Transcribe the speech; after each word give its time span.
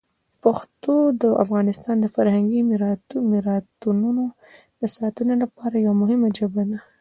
پښتو 0.43 0.93
د 1.21 1.23
افغانستان 1.43 1.95
د 2.01 2.05
فرهنګي 2.15 2.59
میراتونو 3.31 4.11
د 4.79 4.81
ساتنې 4.97 5.35
لپاره 5.43 5.75
یوه 5.85 5.95
مهمه 6.01 6.27
ژبه 6.37 6.63
ده. 6.69 6.79